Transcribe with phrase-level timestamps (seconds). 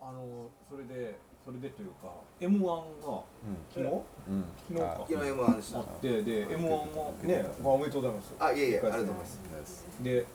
[0.00, 3.22] あのそれでそれでというか m 1が
[3.72, 4.44] 昨日、うん。
[4.68, 5.06] 昨日か。
[5.08, 5.78] 昨日 M1 でした。
[5.78, 8.34] あってで m 1もね、まあ、おめでとうございます。
[8.38, 8.92] あいえいえ一回戦。
[8.92, 9.84] ありがとうございます。
[10.02, 10.26] で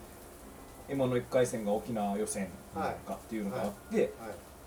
[0.89, 4.05] m 1の1回戦が沖縄予選かっていうのがあって、は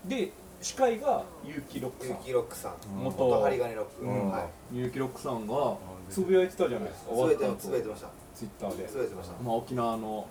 [0.06, 0.08] い。
[0.08, 2.20] で司会が結城ロックゆさん。
[2.20, 2.72] うきロックさん。
[2.94, 4.30] 元元針金ロックうん。
[4.30, 4.74] はい。
[4.74, 5.76] 結城ロックさんが
[6.10, 7.10] つぶやいてたじゃないですか。
[7.58, 8.08] つぶえてました。
[8.34, 9.42] ツイッターで、つぶえてました。
[9.42, 10.26] まあ、沖縄のはい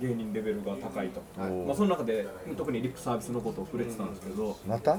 [0.00, 1.50] 芸人レベルが高いと、はい。
[1.50, 4.98] まあ、その中で特にリップサービスのことを触れてたんですけど、また？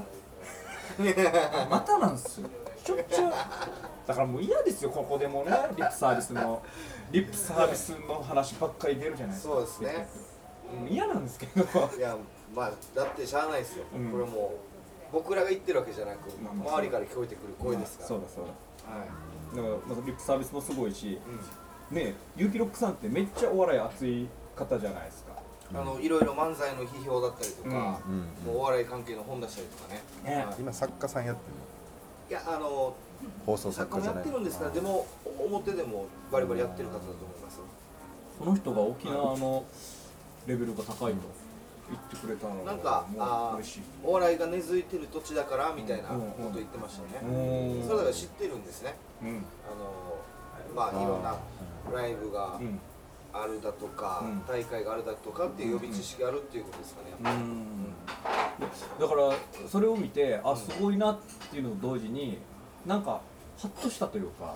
[1.70, 2.48] またなんですよ。
[2.84, 3.30] しょっちゅう
[4.06, 5.50] だからもう嫌ですよここでもね。
[5.76, 6.62] リップサービスの
[7.10, 9.54] リップサービスの話ばっかり出るじゃないですか。
[9.54, 10.08] そうですね。
[10.80, 11.62] もう嫌なんですけど。
[11.96, 12.16] いや
[12.54, 13.84] まあだってしゃあないですよ。
[13.94, 14.10] うん。
[14.12, 14.54] これも
[15.10, 18.08] う僕らが言ってるわけじゃなくまあまあ周りから聞こえてくる声ですから。
[18.08, 18.50] そうだそうは
[19.04, 19.56] い。
[19.56, 21.18] だだからまあリップサービスもすごいし
[21.90, 21.96] うん。
[21.96, 25.36] ねゆうきロックさんってめっちゃお笑い熱い方じゃないですか。
[25.74, 28.52] あのいろいろ漫才の批評だったりとか、うん。
[28.52, 30.02] もうお笑い関係の本出したりとかね。
[30.24, 30.44] ね。
[30.46, 30.56] はい。
[30.58, 31.54] 今作家さんやってる
[32.30, 32.94] いやあの
[33.44, 35.06] 放送作家もや作家じゃないってるんですから、でも
[35.38, 37.60] 表でもバリバリやってる方だと思います。
[38.38, 39.64] その人が沖縄の
[40.46, 41.18] レベルが高いと
[41.88, 43.58] 言ってくれたのがなんかもあ
[44.04, 47.80] お笑いが根付いてる土地だからみたいなうんこと言ってましたうね。
[47.80, 47.84] ん。
[47.84, 48.94] それだから知ってるんですね。
[49.22, 49.28] うん。
[49.28, 49.42] あの
[50.74, 51.34] まあいろんな
[51.92, 52.78] ライブがうん
[53.42, 54.46] あるだとか、うん。
[54.46, 57.10] 大会があるだとかっていう予備知識があるっていうことですかね。
[57.10, 57.46] やっぱり。
[59.00, 61.18] だからそれを見てあすごいなっ
[61.50, 62.38] ていうのと同時に
[62.86, 63.20] なんか
[63.58, 64.54] ハッとしたというか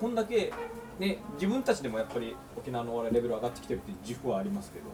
[0.00, 0.52] こんだけ
[0.98, 4.86] ね自分たちでもやっぱり沖縄のお笑いレベル上がってきてるっていう自負はありますけど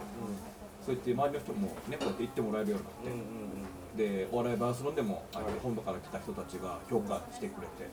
[0.85, 3.97] そうやって周りの人もねこうやって言ってもらえるようになっうんうんうん。
[3.97, 7.89] て、でお笑いバースロンでもあの本土から来た人たちが評価してくれて。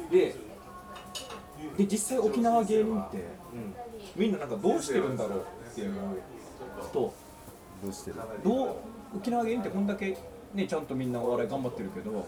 [0.00, 0.10] うん。
[0.10, 0.34] で
[1.76, 3.74] で実際沖縄芸人ってうん
[4.16, 5.94] みんななんかどうしてるんだろうっていう
[6.92, 7.12] と。
[7.80, 8.16] どうしてる？
[8.42, 8.76] どう
[9.16, 10.18] 沖縄芸人ってこんだけ
[10.52, 12.26] ねちゃんとみんなお笑い頑張ってるけど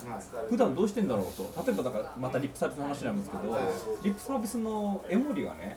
[0.49, 1.43] 普段どうしてんだろうと。
[1.67, 3.59] 例えばだからまたリップサービスの話なんですけど
[4.05, 5.77] リップサービスのエモリがね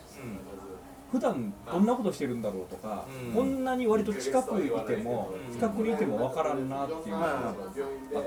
[1.11, 3.33] 普段どんなことしてるんだろうとか、うん。
[3.33, 7.55] こんなに割と近くにいても近くにいても分からんなっていうのがあっ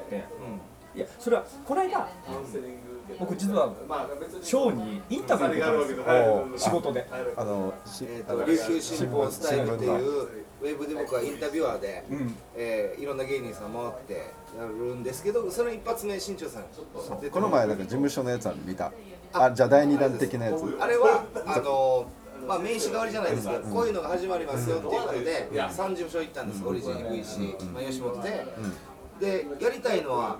[0.08, 0.24] て。
[0.96, 2.08] いやそれはこの間
[3.18, 3.72] 僕実は
[4.42, 6.46] ショーにインタビュー受けたんですよ。
[6.54, 7.06] お仕事で。
[7.36, 7.74] あの
[8.46, 10.22] 琉球新報スタイルっていう
[10.62, 12.36] ウェブで僕はインタビュアーで、うん。
[12.56, 14.14] えーいろんな芸人さん回って
[14.58, 16.64] やるんですけどその一発目新庄さん。
[17.30, 18.92] この前なんか事務所のやつは見た。
[19.32, 20.62] あじゃあ第二弾的なやつ。
[20.80, 22.06] あれはあの
[22.46, 28.46] まあ名刺代わりじゃないですか、こういうのが始まりますよっていうことで、三事務所行ったんです、オリジン VC、まあ、吉本で、
[29.18, 30.38] で、やりたいのは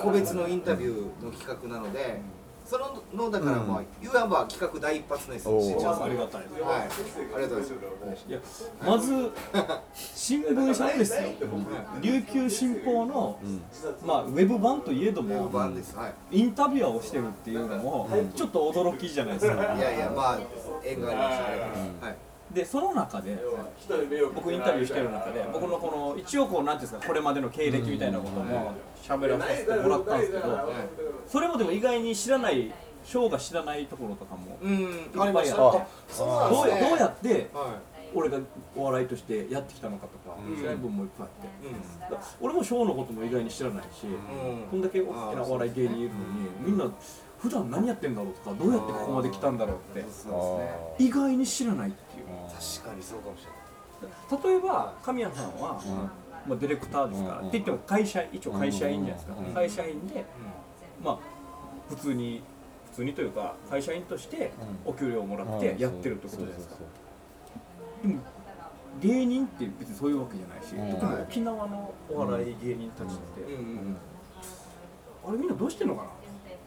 [0.00, 2.20] 個別のインタビューの企画なので、
[2.64, 6.02] そののだから、まあ、いわば企画第一発目です、おー新庄さん。
[6.04, 7.76] ありがたいですはい、ありがとうござい
[8.06, 8.24] ます。
[8.26, 8.40] いや
[8.86, 9.30] まず
[9.94, 11.28] 新聞社のですよ
[12.00, 13.38] 琉球新報の、
[14.04, 15.94] まあ、ウェブ版といえども番です。
[15.94, 16.38] はい。
[16.38, 20.38] インタビュアーをしてるっていうのもちょっと驚きじゃないですかいやいや、まあ、
[20.82, 21.60] 縁がありましたね。
[22.00, 22.16] はい。
[22.54, 23.36] でその中で
[24.34, 28.72] 僕インタビューしてる中で僕のこの一応こうなんていうんですかこれまでの経歴みたいなことも
[29.06, 30.72] 喋らせてもらったんですけど
[31.26, 32.72] それもでも意外に知らない
[33.04, 35.62] ショーが知らないところとかもうん、ありました。
[35.62, 36.28] ああそう
[36.68, 37.78] なんどうやっては
[38.14, 38.38] 俺が
[38.74, 40.56] お笑いとしてやってきたのかとかうん。
[40.56, 42.24] 知らない部分もいっぱいあって。
[42.40, 44.66] 俺もショーのことも意外に知らないし、うん。
[44.70, 46.14] こんだけ大きなお笑い芸人いるのに
[46.60, 46.90] みんな
[47.38, 50.06] 普段何やってんだろうとかどうやってここまで来たんだろうって。
[50.98, 52.26] 意外に知らないっていう。
[52.48, 53.64] 確かにそうかもしれない。
[54.42, 55.80] 例えば神谷さんは、
[56.46, 60.24] まあ、ディレクターですから、って言っても会社一応会社員じゃないですか、会社員で、
[61.02, 61.18] まあ
[61.88, 62.42] 普通に
[62.90, 64.52] 普通にというか会社員として
[64.84, 66.76] お給料をもらってやってるってことですか、
[68.02, 68.20] でも
[69.00, 71.00] 芸人って別にそういうわけじゃないし、うん。
[71.00, 73.96] 特に沖縄のお笑い芸人たちって、うんうん。
[75.26, 76.08] あれみんなどうしてんのかな？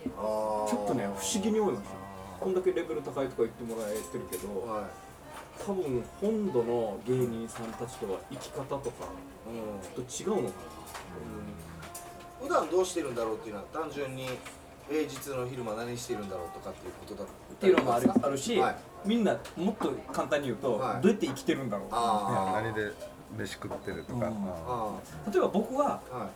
[0.07, 1.95] ちょっとね不思議に思いました
[2.43, 4.47] こんだけレベル高いとか言ってもらえてるけど。
[4.67, 5.06] はい。
[5.66, 8.90] 多分本土の芸人さんたちとは生き方とか
[9.47, 10.05] うん。
[10.05, 10.55] ちょっと違うのか
[12.41, 14.28] 普段どうしてるんだろうっていうのは単純に
[14.90, 18.76] 平日の昼間何してるんだろうとかっていうことだっっていうのもあるあるし、はい。
[19.05, 21.02] みんなもっと簡単に言うと、はい。
[21.02, 22.91] どうやって生きてるんだろう何で
[23.37, 24.35] 飯食ってるとか、うん。
[24.67, 24.93] あ
[25.31, 26.29] 例えば僕はあはい。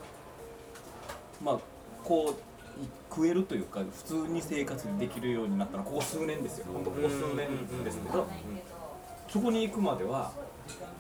[1.44, 1.60] まあ
[2.04, 6.66] こうい食えるというか普通に生活できるようになったのはここ数年ですよ。
[6.74, 8.28] 本当ここ数年ですけど
[9.32, 10.32] そこに行くまでは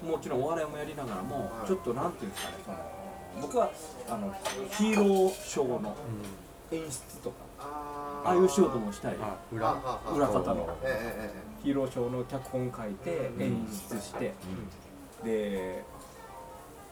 [0.06, 1.68] もちろんお笑いもやりながらも、はい。
[1.68, 2.78] ちょっとなんていうんですかねその
[3.42, 3.72] 僕は
[4.10, 4.33] あの
[4.72, 5.95] ヒーローショーの
[6.72, 9.16] 演出とか、あああいう仕事もしたい。
[9.51, 9.75] 裏。
[10.16, 10.78] 裏方の。
[11.63, 14.33] ヒーローショーの脚本書いて演出して、
[15.24, 15.83] で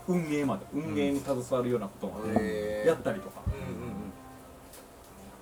[0.07, 3.41] 運営まで運営に携わるようなことまでやったりとか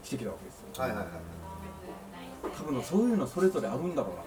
[0.04, 0.84] してきたわけですよ。
[0.84, 1.08] はいはいはい。
[2.56, 4.24] 多分そういうのそれぞれあるんだろうなあ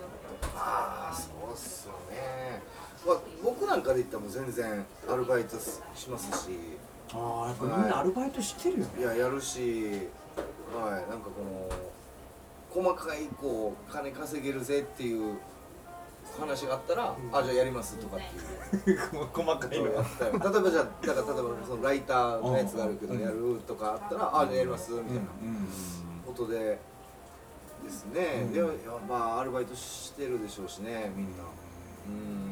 [3.70, 5.56] なんかで言ったらもう全然アルバイト
[5.94, 6.50] しますし。
[7.12, 8.90] ああやっぱみんなアルバイトしてるよね。
[8.98, 9.02] い。
[9.02, 9.60] ややるし。
[10.74, 11.10] はい。
[11.10, 15.38] なんかこの細かいこう金稼げるぜっていう
[16.38, 18.98] 話があったら、あじゃあやりますとかっていう。
[19.32, 19.86] 細かいの。
[19.92, 25.20] やったよ例えばじゃあだから例えばそのライターのやつがあるけどやるとかあったら、あじゃあやりますみたいな
[26.26, 26.58] ことで
[27.84, 28.64] ですね、で
[29.08, 31.44] まあアルバイトしてるでしょうしねみんな。
[32.08, 32.49] うん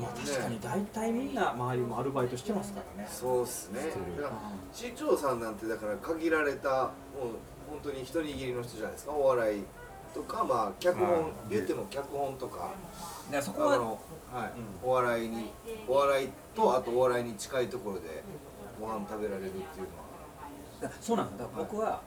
[0.00, 3.08] まあ確かに大体みんな周りもアルバイトしてますからね。
[3.10, 3.80] そうっすね。
[4.16, 4.40] だから
[4.72, 6.90] 市長さんなんてだから限られたもう
[7.68, 9.12] 本当に一握りの人じゃないですか。
[9.12, 9.64] お笑い
[10.14, 12.70] とかまあ脚本、言っても脚本とか。
[13.30, 14.00] ねそこはあの、
[14.32, 14.52] はい。
[14.82, 15.52] お笑いに
[15.86, 18.22] お笑いとあとお笑いに近いところで
[18.80, 20.10] ご飯食べられるっていうのは。
[20.80, 22.00] だそうなんだだから僕は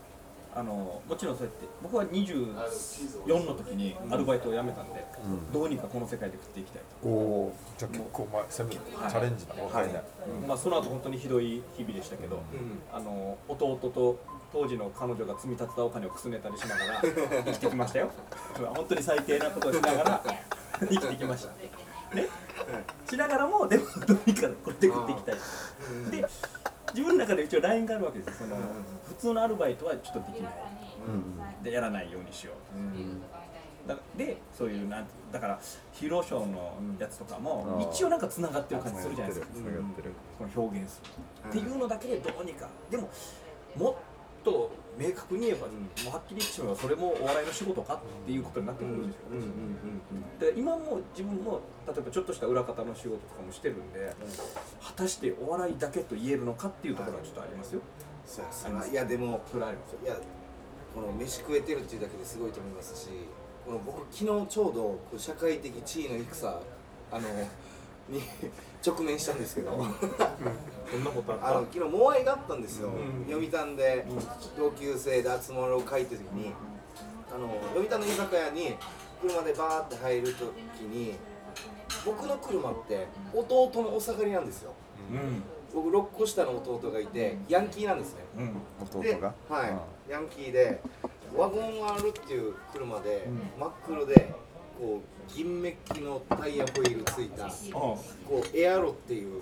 [0.56, 5.04] あのもちろんそうやって僕は24の時にアルバイトを辞めたんで、
[5.52, 9.88] どうにかこの世界で食っていきたいと、おおじゃあ結構まあ攻めチャレンジだ若い。
[9.88, 10.02] ね
[10.48, 12.42] まあ、その後本当にひどい日々でしたけど、
[12.94, 14.20] あの弟と
[14.52, 17.02] 当時の彼女が積み立てたお金をくすねたりしながら
[17.46, 18.12] 生きてきましたよ。
[18.76, 20.24] 本当に最低なことをしながら
[20.80, 22.16] 生きてきました。
[22.16, 22.28] ね。
[23.10, 25.36] しながらもでもどうにかこれで食っていきたい。
[26.12, 26.28] で
[26.94, 28.56] 自分の中で一応ラインがあるわけですよその
[29.03, 30.54] 普通のアルバイトはちょっとできない。
[31.64, 32.54] でやらないようにしよ
[33.86, 33.88] う。
[33.88, 35.60] だでそういうなんてだから
[35.92, 39.54] ヒーローショーのやつとかも一応なんかつながってる感じするじゃないですか。
[39.54, 40.12] つながってる。
[40.38, 42.68] この表現するっていうのだけでどうにか。
[42.90, 43.10] でも
[43.76, 43.96] もっ
[44.44, 45.74] と明確に言えば、も
[46.10, 54.14] うはっきり言ってしまえばそれもお笑いの仕事かっていうことになってくるんですよ、で今も自分も例えばちょっとした裏方の仕事とかもしてるんで、
[54.84, 57.82] 果たしてお笑いだけと言えるのかっていうところはちょっとありますよ、
[58.26, 58.46] そう
[58.92, 60.16] いやでもそれはありますよいや
[60.94, 63.10] この飯食えてるっていうだけですごいと思いますし
[63.66, 66.60] この僕昨日ちょうどこう社会的地位の低さ
[67.12, 67.28] あの
[68.10, 68.22] に
[68.86, 69.72] 直面したんですけど。
[70.92, 71.48] そんなことあった？
[71.50, 73.26] あの昨日モアイがあったんですよ、うん。
[73.26, 74.06] 読谷で
[74.58, 76.52] 同級生で集まろう会って時に。
[77.34, 78.76] あの読谷の居酒屋に
[79.20, 80.42] 車でバーって入る時
[80.82, 81.16] に
[82.06, 84.74] 僕の車って弟のお下がりなんですよ。
[85.12, 85.44] うん
[85.74, 88.20] 僕6個下の弟がいてヤンキーなんですね。
[88.38, 88.42] う
[89.00, 89.02] ん。
[89.02, 89.34] で弟が？
[89.50, 90.80] はい、ヤンキーで
[91.36, 93.42] ワゴン R っていう車で、うん。
[93.60, 94.34] 真っ黒で
[94.80, 97.98] こう銀メッキのタイヤホイールついたこ
[98.54, 99.42] うエアロっていう、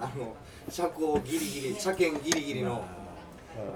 [0.00, 0.34] あの
[0.68, 2.84] 車高ギリギリ車検ギリギリの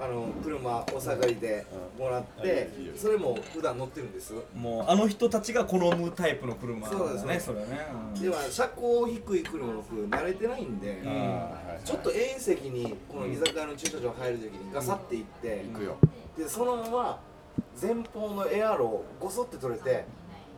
[0.01, 1.65] あの車お下がりで
[1.97, 4.33] もらってそれも普段乗ってるんです？
[4.55, 8.21] もうあの人たちが好むタイプの車だそうですねそれはね、うん。
[8.21, 11.01] では車高低い車僕慣れてないんで、
[11.85, 15.65] ちょっと A 席にこの居酒屋の駐車場入るときにガサって行って、
[16.37, 17.19] でそのまま
[17.81, 20.05] 前方のエアロをごそって取れて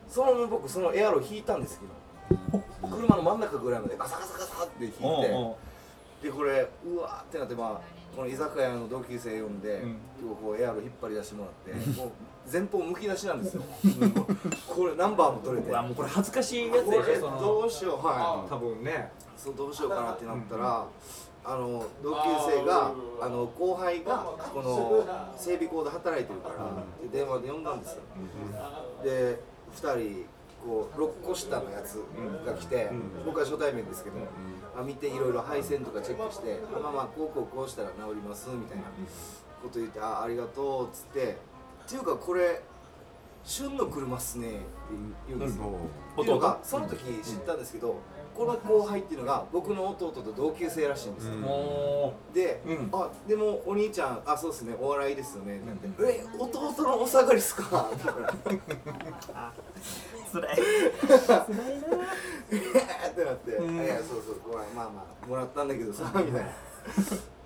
[0.10, 1.86] そのまま僕そのエアロ引いたんですけ
[2.58, 5.00] ど車の真ん中ぐらいまでガサガサガサって引いて
[6.24, 9.96] でこれうわーってなってまあこの居酒屋の同級生呼んで、うん。
[10.42, 12.12] こうエアロ引っ張り出してもらって もう
[12.52, 13.64] 前方むき出しなんですよ。
[14.68, 15.72] これナンバーも取れて。
[15.96, 18.50] これ恥ずかしいやつでしょどうしようはい。
[18.50, 19.12] 多分ね。
[19.38, 20.86] そうどうしようかなってなったら、
[21.44, 24.18] あの同級生があの後輩が
[24.54, 25.04] この
[25.36, 26.56] 整備工で働いてるから、
[27.02, 28.02] で電話で呼んだんですよ、
[29.04, 29.40] で
[29.76, 30.26] 2人
[30.64, 32.04] こう6個下のやつ
[32.46, 32.92] が来て、
[33.26, 34.22] 僕は初対面ですけど、あ
[34.86, 38.84] 見ていろいろ配線とかチェックして、あまあまあこうこうこうしたら治りますみたいな
[39.62, 41.38] こと言って「あありがとう」っつって
[41.86, 42.62] っていうかこれ
[43.44, 44.58] 旬の車っすねって
[45.28, 45.64] 言うんですよ、
[46.14, 47.98] っていうのがその時知ったんですけど、
[48.36, 52.90] この後輩っていうのが僕の弟と同級生らしいんですよ、もで、うん。
[52.92, 55.60] あでもお兄ちゃんあそうですねお笑いですよね。
[55.66, 57.90] なって、え弟のお下がりっすか？
[57.94, 58.16] って言っ
[60.32, 63.76] たらいえー ってなって、うん。
[63.84, 66.40] いやそうそうまあまあもらったんだけどさみたいな。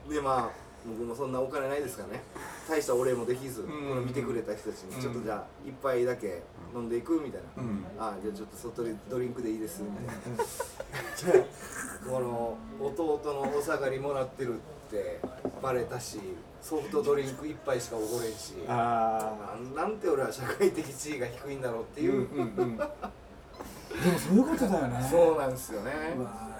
[0.09, 2.23] でまあ僕もそんなお金ないですからね。
[2.69, 3.65] 大したお礼もできず、ん。
[3.65, 5.01] この見てくれた人たちに、うん。
[5.01, 6.43] ちょっとじゃあ一杯だけ
[6.75, 7.85] 飲んでいくみたいな、うん。
[7.99, 10.05] あじゃあちょっと外でドリンクでいいですみたい
[11.37, 11.45] な。
[12.07, 14.57] この弟のお下がりもらってるっ
[14.91, 15.19] て
[15.61, 16.19] バレたし
[16.61, 22.77] ソフトドリンク一杯しかおごれんしあなんて俺は社会的地位が低いんだろうっていう、うんうんうん。
[22.77, 22.89] でも
[24.19, 25.07] そういうことだよね。
[25.09, 25.91] そうなんですよね。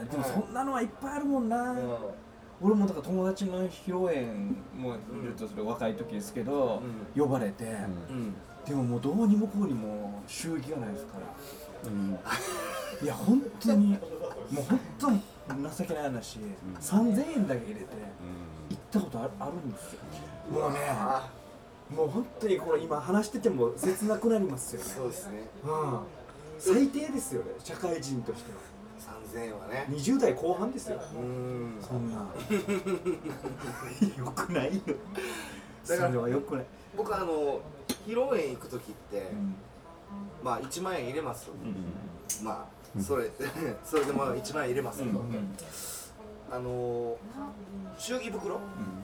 [0.09, 1.79] でもそんなのはいっぱいあるもんな、うん
[2.61, 4.25] 俺もだから友達の披露宴
[4.77, 6.81] も言うとそれ若い時ですけど、
[7.15, 7.65] 呼ばれて、
[8.09, 8.33] うん。
[8.65, 11.25] でももうどうにもこうにも収益がないですから。
[13.03, 15.11] いや本当にもう本当
[15.77, 16.39] 情けない話、
[16.79, 17.87] 3000円だけ入れて
[18.69, 19.99] 行ったことあるあるんですよ。
[20.51, 20.79] もうね
[21.95, 24.87] もう本当にこれ今話してても切なくなりますよね。
[24.87, 25.43] そうですね。
[25.63, 25.99] うん。
[26.57, 28.57] 最低ですよね社会人としては
[29.25, 29.85] 3000円はね。
[29.89, 31.01] 20代後半ですよ。
[31.15, 31.77] うん。
[31.81, 32.17] そんな。
[34.17, 34.81] よくないの
[35.83, 36.65] そだかられはよくない、
[36.97, 37.61] 僕あの
[38.07, 39.29] 披露宴行く時って、
[40.43, 41.53] まあ1万円入れますよ、
[42.43, 42.67] ま
[42.97, 43.29] あそれ
[43.85, 45.21] それでまあ1万円入れますけど、
[46.51, 47.17] あの
[47.99, 48.59] 祝儀袋、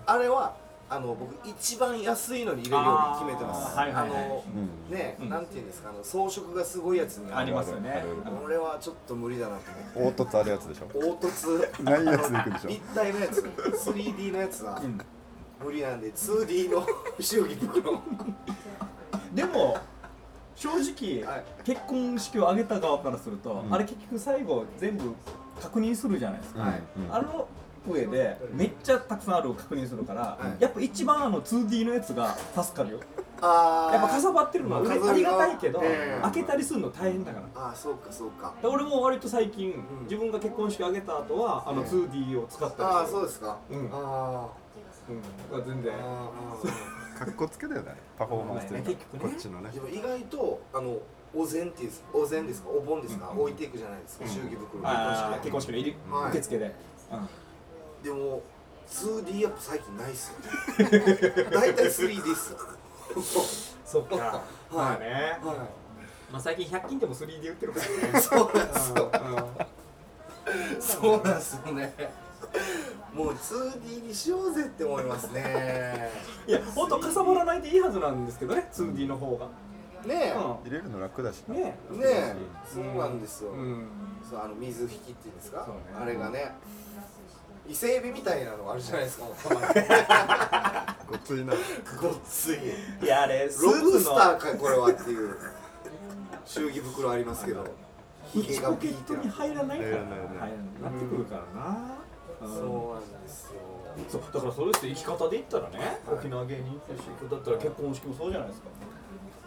[0.08, 0.58] あれは
[0.92, 3.80] あの僕一番安いのに入れるように決めてます。
[3.80, 4.20] あーはいはいはい。
[4.20, 4.44] の
[4.90, 8.04] ね、なんていうんですかあの装飾がすごいやつにありますよね。
[8.42, 10.20] これはちょっと無理だなと思って。
[10.20, 10.88] 凹凸あるやつでしょ。
[11.00, 11.70] 凹凸？
[11.82, 13.42] ないやつでいくでしょ立体のやつ。
[13.42, 14.82] 3D のやつは
[15.64, 16.86] 無理なんで 2D の
[17.22, 18.02] 祝儀袋。
[19.34, 19.78] でも
[20.56, 21.44] 正直、はい。
[21.64, 23.74] 結婚式を挙げた側からすると、ん。
[23.74, 25.16] あれ結局最後全部
[25.62, 26.82] 確認するじゃないですか、はい。
[26.98, 27.16] うん。
[27.16, 27.48] あの
[27.88, 30.62] 上でめっちゃたくさんあるを確認するから、はい。
[30.62, 33.00] やっぱ一番あの 2D のやつが助かるよ。
[33.42, 33.94] あー。
[33.94, 36.22] やっぱかさばってるのはまあありがたいけど、ええ。
[36.22, 37.62] 開けたりするの大変だから。
[37.64, 38.54] ああそうかそうか。
[38.62, 39.74] で俺も割と最近、
[40.04, 43.90] 自分が結婚式挙げた後はあの 2D を使ったりああするそうですか、うん。
[43.92, 44.48] あ
[45.54, 45.94] うん、全然。
[45.94, 47.26] ーあー。
[47.26, 47.96] かっこつけだよね。
[48.18, 49.30] パフォーマンスというか、まあね。
[49.32, 49.72] こっちのね。
[49.72, 50.98] でも意外とあの
[51.34, 52.70] お膳っていうんですお膳ですか？
[52.70, 56.30] お盆ですか、置いていくじゃないですか、祝儀袋あー結結婚式婚式の入り、はい。
[56.32, 56.76] 受付で、
[57.12, 57.30] うん
[58.04, 58.42] ででも
[58.90, 60.38] 2D アップ最近ないっすよ
[61.52, 62.52] 大体 3D っす。
[62.54, 62.58] よ
[63.86, 64.16] そっか。
[64.16, 64.74] はい。
[64.74, 65.54] まあね、は
[66.32, 68.20] まあ、最近100均でも 3D 売ってるからね。
[68.20, 69.12] いそうなんですよ。
[69.14, 69.18] う
[69.68, 71.94] んそうなんですよね。
[73.14, 76.10] もう 2D にしようぜって思いますね。
[76.48, 79.48] いや本当かさばらないでいいはずなんですけどね 2D の方が。
[80.06, 81.94] ね入れるの楽だしうんねえ。
[81.96, 82.36] ねえ。
[82.74, 83.88] そうなんですよ、うん。
[84.28, 85.82] そうあの水引きっていうんですか、そうね。
[86.02, 86.56] あれがね
[87.68, 89.26] 伊勢海老みたいなのあるじゃないですか。
[91.10, 91.54] ごっついな。
[92.02, 92.58] ごっつい。
[93.06, 95.36] いやあれスロブーツのスターかこれはっていう。
[96.46, 97.64] 祝儀袋ありますけど。
[98.32, 101.78] ひ内げがポケットビーって入らないから入らななってくるからな。
[102.42, 103.60] うんそうなんですよ。
[104.10, 108.68] そうだからそれですよ生き方で言ったらね沖縄芸人としてだったら結婚式もそうじゃないですか。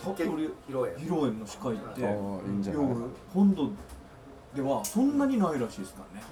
[0.04, 0.32] たっぷり披
[0.68, 2.00] 露宴披露宴の司会って。
[2.00, 2.82] いいんじゃない？
[2.82, 2.96] 夜
[3.32, 3.70] 本土
[4.54, 6.26] ではそんなにないらしいですからね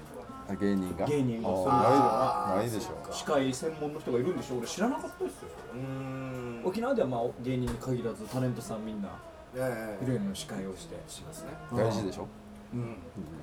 [0.48, 1.06] あ芸人が？
[1.06, 1.48] 芸人が。
[1.48, 4.66] あーないないでしょ司会専門の人がいるんでしょ俺。
[4.66, 5.48] 知らなかったですよ。
[5.74, 6.62] うーん。
[6.64, 9.08] 沖縄ではまあ芸人に限らずタレントさんみんな
[9.54, 10.02] ええ。
[10.02, 11.50] 披露宴の司会をしてしますね。
[11.72, 12.26] 大事でしょ？
[12.74, 12.96] うん。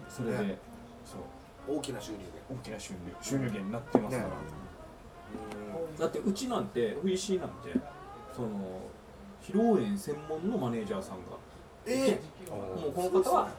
[0.10, 0.58] それで、ね。
[1.06, 1.18] そ
[1.74, 1.78] う。
[1.78, 2.26] 大きな収入で。
[2.50, 4.36] 大きな収入収入源になってますから、ね。
[6.00, 7.74] だってうちなんて VC なんて
[8.36, 8.50] その
[9.44, 11.38] 披露宴専門のマネージャーさんが
[11.86, 12.20] え。
[12.50, 13.50] もうこの方は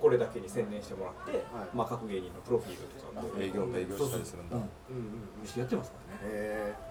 [0.00, 1.68] これだけに専念してもらって、はい。
[1.74, 4.56] まあ、各芸人のプロフィールとか営業営業したりするんだ。
[4.56, 4.68] うんうん
[5.40, 5.46] うん。
[5.46, 6.32] してやってますからね。
[6.32, 6.88] えー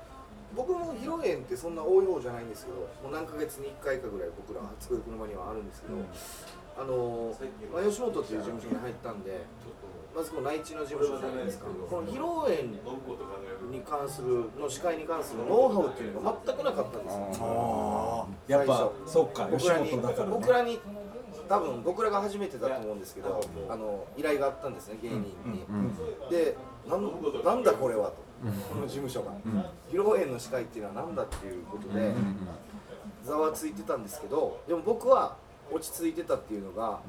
[0.55, 5.95] 僕も披露宴ってそんな多い方じゃないんですけどもう何ヶ月に1回かぐらい僕ら作る車にはあるんですけど、
[6.79, 9.43] あのーまあ、吉本っていう事務所に入ったんで
[10.15, 12.63] まずこの内地の事務所じゃないですかこの披露宴
[13.69, 18.27] に関するの司会に関するノウハウっていうのが全くなかったんですよ。
[18.47, 20.31] やっぱそっか吉僕らに本だからね。
[20.31, 20.79] 僕らに
[21.47, 25.65] 多分僕らが初めてだと思うんですけどあの依頼があったんですね芸人に、
[26.29, 26.55] で
[26.87, 27.11] なん
[27.43, 28.15] なんだこれはと、
[28.73, 29.31] この事務所が、
[29.89, 32.13] 披露宴の司会っていうのは何だっていうことで、
[33.25, 35.35] ざわついてたんですけどでも僕は
[35.71, 36.99] 落ち着いてたっていうのが、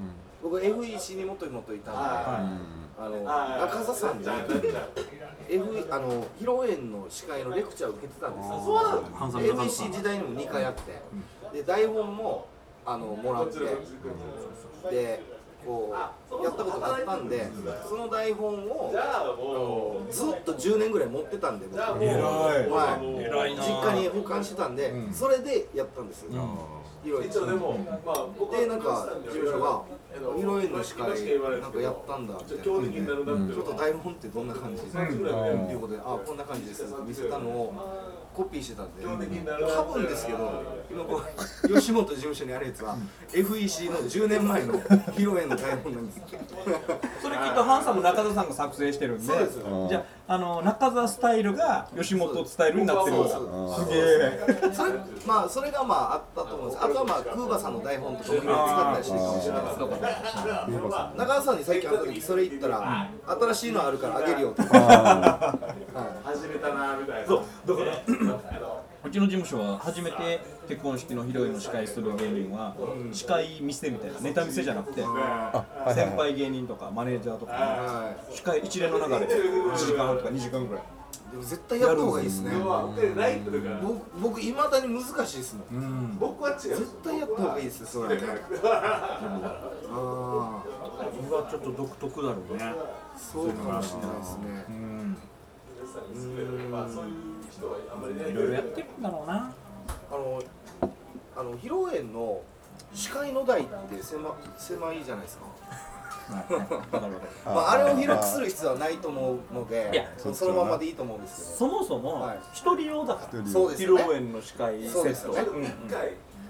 [0.43, 2.01] 僕 FEC にもともといたんで、
[2.99, 4.25] あの中澤さんに
[5.49, 8.55] F あの披露宴の司会のレクチャーを受けてたんですよ。
[9.55, 11.01] FEC 時代にも2回あって、
[11.53, 12.47] で台本も
[12.89, 13.59] あのもらって、
[14.91, 15.23] で
[15.67, 17.51] こうやったことがあったんで
[17.87, 21.79] その台本をあのずっと10年ぐらい持ってたんで僕。
[22.03, 22.23] 偉い。
[22.23, 23.07] はい。
[23.25, 23.63] 偉いな。
[23.63, 26.31] 実家に保管してたんで、それでやったんですよ、
[27.05, 27.29] 披露宴
[28.57, 29.83] でなんか事務所が
[30.35, 34.83] 「披露宴の司会なんかやったんだ」みたいなちょっと台本ってどんな感じ？
[34.83, 37.75] ですか?」っていうことで「あこんな感じです」って見せたのを
[38.39, 39.03] コピーしてたんで。
[39.03, 39.17] 多
[39.83, 41.21] 分ですけど今こ
[41.65, 42.97] う吉本事務所にあるやつは
[43.33, 46.25] FEC の10年前の披露宴の台本なんですよ。
[47.21, 49.33] それきっとハンサム中澤さんが作成してるんで。
[49.89, 53.41] じゃああの中澤スタイルが吉本スタイルになってるんだす
[53.89, 54.73] げえ。
[54.73, 54.93] それ
[55.27, 56.85] まあそれがまああったと思うんです。
[56.85, 59.89] あとはまあクーバさんの台本とかも今使ったりしてるかもしれないですけど。
[61.17, 64.63] 中川さんに最近会った時それ言ったら新しいのあるからあげるよって。
[64.63, 67.27] 始めたなみたいな。
[67.27, 67.43] そう。
[67.67, 68.28] だから
[69.05, 72.77] うちの事務所は初めて結婚式の披露宴の司会する芸人は
[73.13, 80.83] 司会店みたいなネタ見せじゃなくて先はい輩芸人とかマネージャーとかは司会一連の流れで1時間半とか2時間ぐらい。
[80.83, 80.87] い
[81.31, 82.51] でも絶対やった方がいいですね。
[83.83, 85.83] 僕僕いまだに難しいですもん。
[85.83, 86.19] うん。
[86.59, 88.17] 絶対やった方がいいですよそれ。
[89.91, 90.63] あ
[91.21, 92.63] 僕はちょっと独特だろうね。
[92.63, 92.75] あ
[93.19, 94.65] そうかもしれないですね。
[94.69, 95.17] うん
[97.63, 99.53] うんいろいろやってるんだろうな。
[100.11, 100.43] あの
[101.37, 102.41] あの披露宴の
[102.93, 105.45] 司会の台って狭狭いじゃないですか、
[107.45, 112.39] まあ、あれを広くする必要はないと思うのでいやそそのままでいいと思うんですそもそもはい。
[112.53, 115.33] 一人用だから一人そうです披露宴の司会セット。
[115.53, 115.65] うん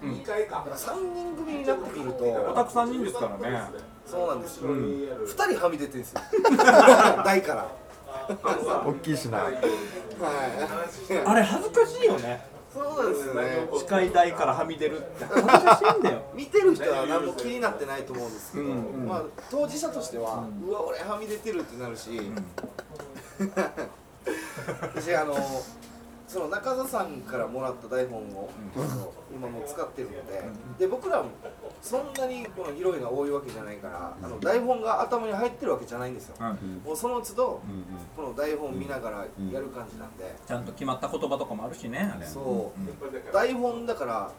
[0.00, 0.19] うん。
[0.21, 3.62] けど3人組になってくるおとたくさん人ですからね。
[4.07, 6.21] そうなんですよ、2人はみ出てるんですよ。
[7.25, 7.67] 台から
[8.87, 9.38] 大きいしな。
[9.38, 9.54] はい。
[11.25, 12.47] あれ恥ずかしいよね。
[12.73, 13.68] そうなんですよね。
[13.73, 15.25] 司会台からはみ出るって。
[15.28, 16.23] 恥ずかしいんだよ。
[16.35, 18.70] 見てる人は何も気になってないと思うんですけど、うん。
[18.70, 22.11] うんまあ、当事者としては、うわ俺はみ出てるってなるし、
[24.82, 25.35] 私あの
[26.28, 28.50] その中田さんからもらった台本を、
[29.35, 30.42] 今もう使ってるので,、
[30.78, 31.30] で僕らも
[31.80, 36.37] そんなにこの広いのが多いわけじゃないから、あの台本が頭に入ってるわけじゃないんですよ、
[36.85, 37.61] もうその都度、
[38.14, 39.16] この台本見ながら
[39.50, 42.26] やる感じなんで、ちゃんと決まった言葉とかもあるしねあれ。
[42.26, 44.30] そう、台本だから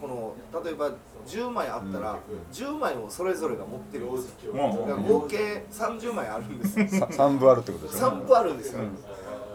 [0.00, 0.34] この
[0.64, 0.90] 例えば
[1.26, 2.18] 10枚あったら、
[2.52, 4.52] 10枚をそれぞれが持ってるんですよ。
[4.54, 6.88] 合計30枚あるんですよ。
[6.88, 8.08] さ三部あるってことでしょ。
[8.08, 8.80] 3部あるんですよ、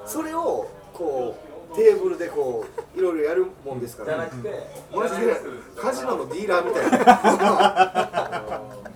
[0.06, 4.52] それをこうテーブルでこういろいろやるもんですから、マジで
[5.76, 8.62] カジノのディーラーみたいな。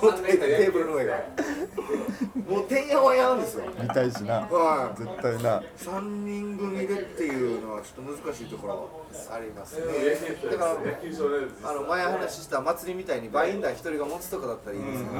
[0.00, 1.16] 状態でテーブルの上が。
[2.48, 3.64] もうてんやわんやなんですよ。
[3.80, 4.40] 見たいしな。
[4.40, 4.98] はい。
[4.98, 5.62] 絶対な。
[5.78, 8.90] 3人組でっていうのはちょっと難しいところ
[9.32, 9.86] ありますね。
[10.50, 15.16] だからあの前話した祭りみたいにバインダー1人が持つとかだったらいいですけど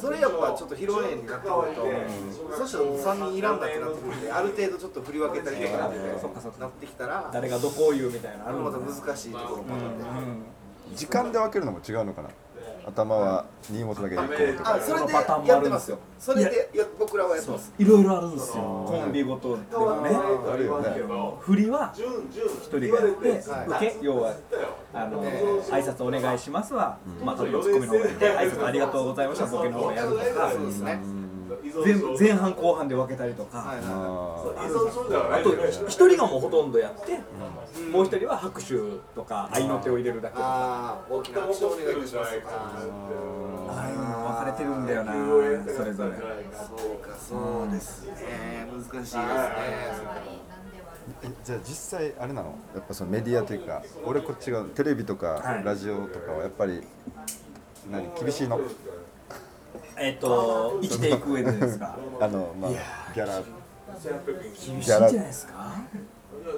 [0.00, 2.84] それやっぱちょっと披露宴になってくるとそしたら
[3.16, 5.78] 3人いらんだってなってくるんである程度ちょっと振り分けたりとか
[6.58, 9.98] なってきたら誰がどこを言うみたいなのああのまるのた難しいところもあるん。
[9.98, 12.28] で時間で分けるのも違うのかな
[12.86, 14.74] 頭は新本だけで1個とか。
[14.74, 15.12] あそれで
[15.48, 15.98] やってますよ。
[16.18, 17.72] それでや僕らはやってます。
[17.78, 18.62] いろいろあるんですよ。
[18.86, 20.10] コンビごとでもね。
[20.54, 21.04] あるよね
[21.40, 24.34] 振りは一人がやって受け要は
[24.92, 31.00] あの挨拶お願いしますはまあ例えばツッコミの方がいて挨拶ありがとうございましたボケの方がやるとかそうですね
[31.84, 34.54] 前前半後半で分けたりとはいかは
[35.30, 35.36] あ。
[35.36, 35.54] あと
[35.88, 37.18] 一人がもうほとんどやって
[37.90, 38.74] もう一人は拍手
[39.14, 40.46] とか愛の手を入れるだけとか。
[40.46, 42.40] ああ大きな拍手をお願いいたします。
[43.66, 45.12] ああいうの分かれてるんだよな
[45.74, 46.10] それぞれ。
[46.16, 46.22] そ
[46.74, 48.68] うかそうですね。
[48.70, 49.22] 難しいですね。
[51.22, 52.56] えじゃあ実際あれなの？
[52.74, 55.64] やっぱそのメディアというか俺こっちがテレビとかはい。
[55.64, 56.82] ラジオとかはやっぱり
[57.90, 58.60] 何厳しいの？
[60.06, 61.96] えっと生きていく上でですか？
[62.20, 62.70] あのまあ
[63.14, 63.40] ギャラ。
[63.40, 63.44] 厳
[64.54, 65.74] しいんじゃないですか？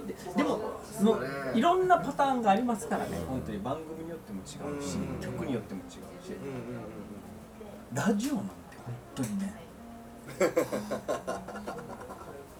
[0.06, 0.58] ででも
[0.98, 1.20] その
[1.54, 5.88] いろんなパターンがありますからね本当に番組によっても違うし曲によっても違う
[6.26, 6.32] し。
[7.94, 8.50] ラジオなんて
[8.84, 9.54] 本当にね。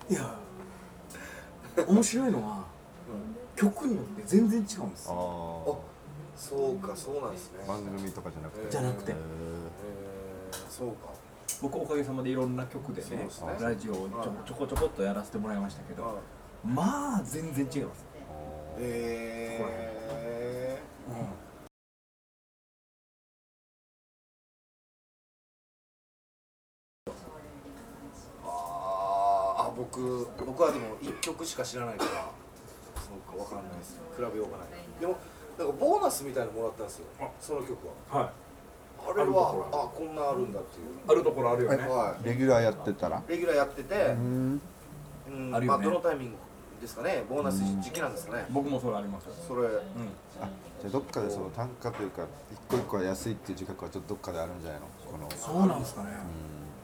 [0.08, 0.34] いや
[1.86, 2.64] 面白いのは
[3.56, 5.14] 曲によって全然違うんですあ
[6.36, 7.64] そうかそうなんですね。
[7.66, 8.70] 番組とかじゃなくて。
[8.70, 9.10] じゃなくて。
[9.12, 9.20] へえー
[10.76, 11.08] そうか。
[11.62, 13.28] 僕おかげさまでいろんな曲でねね。
[13.58, 16.18] ラジオをちょちょこちょこっとやらせてもらいましたけど
[16.62, 18.04] まあ全然違います。
[18.78, 21.14] えー、
[28.44, 32.10] あーあ僕僕はでも1曲しか知らないから
[32.96, 33.98] そうかわかんないです。
[34.14, 34.68] 比べようがない。
[35.00, 35.16] でも
[35.56, 37.06] なんかボーナスみたいなのもらったんですよ。
[37.40, 37.78] その曲
[38.12, 38.20] は。
[38.20, 38.45] はい
[39.08, 40.86] あれはあこんなあるんだっていう。
[41.08, 41.76] あるところあるよね。
[41.88, 43.18] はレギュラーやってたら。
[43.18, 44.60] いレギュラーやってて、うん。
[45.28, 45.78] うんあるよね。
[45.78, 46.36] まあ、どのタイミング
[46.80, 47.24] ですかね。
[47.28, 49.32] ボーナス時期なんですかね、僕もそれありますよ。
[49.46, 49.68] それ。
[49.68, 49.70] あ
[50.80, 54.86] じゃあどっかでその単価というか一個一個は安いっていう自覚はちょっとどっかであるんじゃないの？
[55.10, 55.30] この。
[55.30, 56.10] そうなんですかね。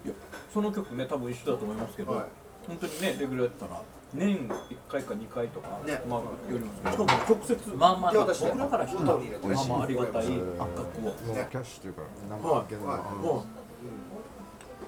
[0.04, 0.14] いや
[0.52, 2.24] その曲ね多分一緒だと思いますけど、はい。
[2.66, 3.82] 本当にねレギュラーやったら
[4.14, 6.02] 年1回か2回とか、ね。
[6.08, 7.70] まあよりますしかも直接。
[7.76, 11.12] まあまあ僕らからまあまあありがたいうん価格を、
[11.50, 13.44] キャッシュというか生はい現は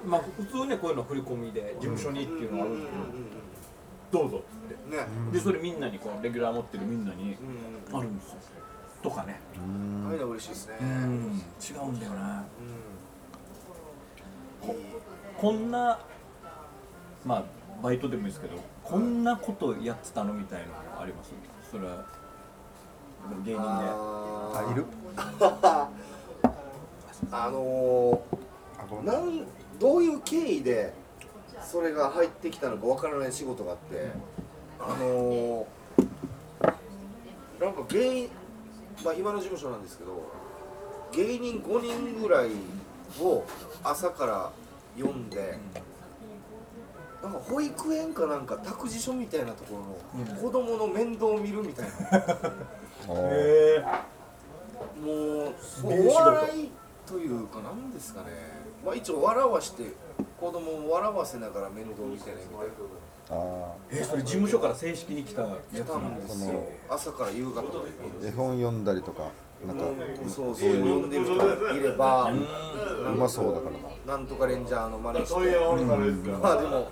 [0.05, 2.91] まあ普通ねこういうの振り込みで事務所にっていうのがあるんです
[4.11, 4.95] けど、どうぞって。
[4.95, 7.35] ね、でそれみんなにこのレギュラー持ってるみんなに
[7.91, 7.97] うん。
[7.97, 8.37] あるんですよ。
[9.01, 9.39] とかね。
[9.55, 10.07] うん。
[10.07, 10.77] ああいうの嬉しいですね。
[10.81, 11.41] うん。
[11.59, 12.45] 違うんだよな。
[15.37, 15.99] こんな
[17.25, 17.43] まあ
[17.83, 21.33] バイトでもいいですけどこんなことやってたのみたいなのあります？
[21.71, 22.05] それは
[23.43, 23.59] 芸人で。
[23.59, 24.85] あいる？
[27.31, 28.21] あの
[28.77, 29.05] あごめん。
[29.05, 29.45] なん
[29.79, 30.93] どういう経緯で
[31.61, 34.09] それが入ってきたのかわからない仕事があって
[34.79, 35.67] あの
[37.59, 38.29] なんか芸人
[39.03, 40.21] まあ今の事務所なんですけど
[41.11, 42.49] 芸人5人ぐらい
[43.21, 43.43] を
[43.83, 44.51] 朝から
[44.97, 45.57] 読んで、
[47.25, 49.77] なんか保育園かなんか託児所みたいなとこ
[50.15, 52.17] ろの子供の面倒を見るみたいな、
[53.09, 53.83] へ
[55.01, 56.71] もうげえ仕事お笑い
[57.07, 58.27] というかなんですかね。
[58.85, 59.83] まあ一応笑わして
[60.39, 62.67] 子供を笑わせながら面倒見てねみたい
[63.31, 66.63] あえそれ事務所から正式に来たやつな来たんですよ。
[66.87, 68.27] 朝から夕方まで。
[68.27, 69.23] ー絵本読んだりとか
[69.65, 69.83] なんか
[70.27, 73.69] そうそう読んでる人がいればうまそうだか
[74.05, 74.21] らな。
[74.21, 76.29] んとかレンジャーの真似して。
[76.39, 76.87] まあでも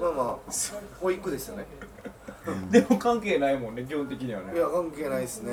[0.00, 0.52] まあまあ
[1.00, 1.66] 保育ですよね。
[2.70, 4.54] でも関係ないもんね基本的にはね。
[4.54, 5.52] いや関係ないですね。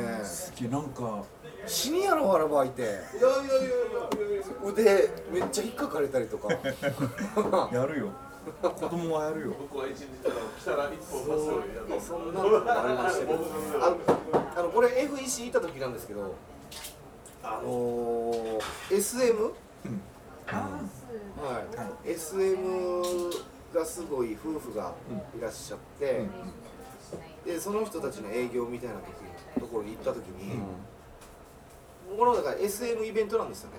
[0.60, 1.24] いやなんか。
[1.68, 3.00] 死にやろアラバイて
[4.66, 6.50] 腕めっちゃ引っかかれたりとか。
[7.72, 8.10] やるよ。
[8.62, 9.54] 子供はやるよ。
[11.00, 13.46] そうそんなのもありましたけど。
[13.80, 13.96] あ
[14.56, 16.36] あのこれ FEC 行った時なんですけど
[17.44, 19.54] あのー、SM?
[21.42, 21.64] は
[22.06, 22.58] い、SM
[23.74, 24.94] がすごい夫婦が
[25.38, 26.26] いらっしゃって、
[27.46, 30.60] でその人たちの営業みたいな時ところに行った時に、
[32.18, 33.78] このだから SM イベントなんですよね、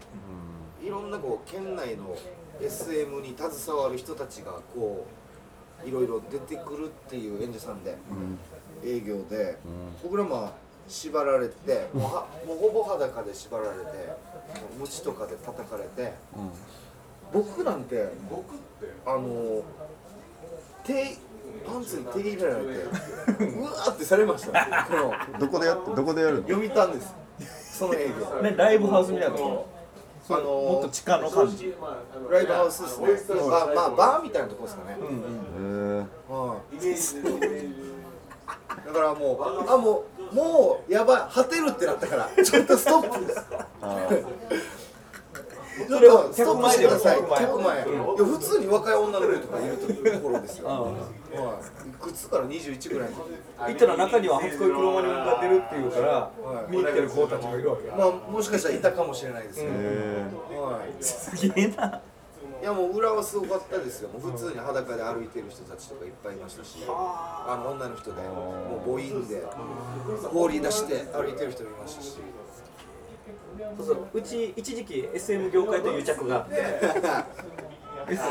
[0.84, 2.16] いろんなこう県内の
[2.60, 5.06] SM に携わる人たちがこ
[5.84, 7.96] ういろいろ出てくるっていう演者さんで、
[8.84, 9.58] 営業で、
[10.02, 10.52] 僕らまあ
[10.88, 13.86] 縛られてもうはもうほぼ裸で縛られても
[14.76, 16.12] う鞭とかで叩かれて、
[17.32, 18.08] 僕なんて
[19.06, 19.62] あの
[20.84, 21.16] 手
[21.66, 22.70] パンツに手入れられて
[23.44, 24.86] うわーってされました。
[24.88, 26.42] このどこでやってどこでやるの？
[26.42, 27.14] 読みたんです。
[27.78, 29.66] その営業 ねライブハウスみたいなとこ。
[30.30, 31.74] あのろもっと地下の感じ。
[32.30, 33.40] ライブハウスですね。
[33.40, 36.78] まあまあバーみたいなとこですかね、へえはい。
[38.86, 43.26] だからもう、あ、もう、もう、やばい、果てるってなったから、ちょっとストップ。
[43.26, 44.81] です。
[45.72, 47.76] ちょっとストップしてください、客前客前。
[47.76, 50.68] いや、普通に若い女の子とかいるところですよ。
[50.68, 51.88] はい。
[51.88, 53.08] いくつから21ぐらい。
[53.10, 56.30] 行ったら中には初恋黒マに向かってるっていうから
[56.68, 59.72] 見に来てる子たちがいるわけまあ、もしかしたらいたかもしれないですけど。
[59.72, 60.26] へ
[60.60, 61.02] はい。
[61.02, 62.02] すげえな
[62.62, 69.42] いやもう裏はすごかったですよもう普通に裸で歩いてる人たちとかいっぱいいましたしあの女の人でもう母音で
[70.30, 72.18] 放り出して歩いてる人もいましたし
[73.76, 76.56] そうそううち一時期 SM 業界と癒着があって。
[78.08, 78.26] SM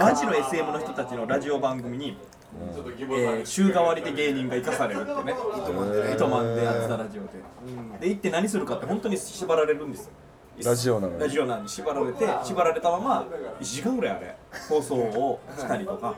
[0.00, 2.16] マジの SM の人たちのラジオ番組に、
[2.56, 6.14] えー週替わりで芸人が生かされるっていうね糸満でね。
[6.14, 7.28] 糸満でやってたラジオで、
[8.00, 10.12] で行って何するかって本当に縛られるんですよ
[10.62, 11.20] ラジオなのに。
[11.20, 13.26] ラジオなのに縛られて縛られたまま
[13.60, 14.36] 1時間ぐらいあれ
[14.68, 16.14] 放送をしたりとか。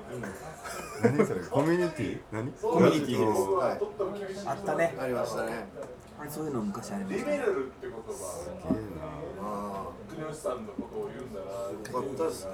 [1.03, 2.21] 何それコミュニティ？
[2.33, 2.51] 何？
[2.53, 3.41] コミュニティです。
[3.41, 3.79] はい。
[4.47, 4.95] あったね。
[4.99, 5.67] ありましたね。
[6.29, 7.27] そういうの昔ありました。
[7.31, 7.41] ね
[9.41, 11.47] あ国吉さんのことを言うんだな。
[11.47, 12.51] あよかったですね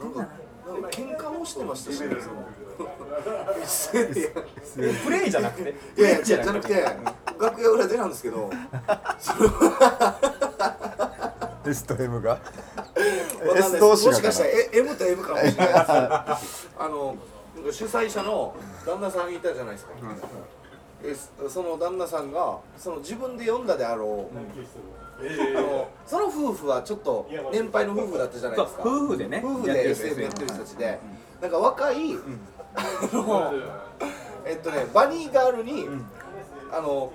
[0.00, 2.14] なんか喧嘩もしてましたしね。
[5.04, 5.74] プレイじゃなくて。
[6.00, 6.74] いやいやじゃなくて。
[7.40, 8.48] 楽屋裏でなんですけど。
[9.18, 9.48] それ
[11.66, 12.38] S と M が。
[13.56, 15.56] S 同士がもしかしたらえ M と M かもしれない。
[15.56, 17.16] で すあの
[17.70, 18.54] 主催者の
[18.86, 19.92] 旦那さんいたじゃないですか、
[21.04, 24.36] えその旦那さんがその自分で読んだであろう、
[25.56, 28.82] あのその夫婦はちょっと年配の夫婦だったじゃないですか。
[28.84, 29.42] 夫婦でね。
[29.44, 30.98] 夫婦で SM やってる人たちで、
[31.40, 31.96] なんか若い、
[32.74, 33.52] あの
[34.44, 35.88] えっとねバニーガールに、
[36.72, 37.12] あの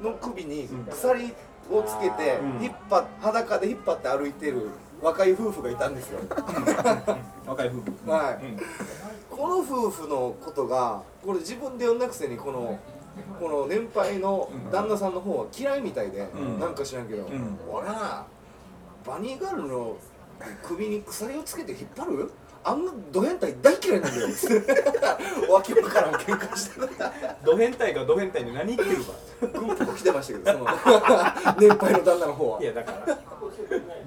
[0.00, 1.34] の首に鎖
[1.70, 4.68] をつけて、引っ張っ裸で引っ張って歩いてる
[5.00, 6.20] 若い夫婦がいたんですよ。
[7.46, 8.10] 若い夫婦。
[8.10, 8.44] はい。
[8.44, 8.60] うん。
[9.36, 12.78] この夫婦のことがこれ自分で読んだくせにこの
[13.40, 16.60] この年配の旦那さんの方は嫌いみたいで、ん。
[16.60, 18.24] なんか知らんけど、ん俺な
[19.06, 19.96] バニーガールの
[20.62, 22.30] 首に鎖をつけて引っ張る？
[22.64, 24.28] あんなド変態大嫌いなんだよ。
[25.52, 27.12] わけわからん喧嘩してた
[27.44, 29.12] ド変態がド変態に何言ってるか。
[29.58, 30.66] 軍服着てましたけどその。
[31.58, 32.62] 年配の旦那の方は。
[32.62, 33.18] いやだから